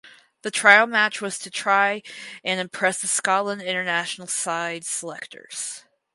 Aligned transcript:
This 0.41 0.53
trial 0.53 0.87
match 0.87 1.21
was 1.21 1.37
to 1.37 1.51
try 1.51 2.01
and 2.43 2.59
impress 2.59 2.99
the 3.01 3.07
Scotland 3.07 3.61
international 3.61 4.25
side 4.25 4.83
selectors. 4.83 5.85